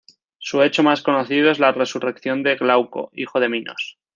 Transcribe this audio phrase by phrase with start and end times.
[0.39, 3.99] Su hecho más conocido es la resurrección de Glauco, hijo de Minos.